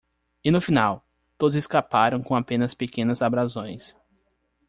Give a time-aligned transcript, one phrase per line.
[0.43, 1.05] E no final?
[1.37, 3.95] todos escaparam com apenas pequenas abrasões.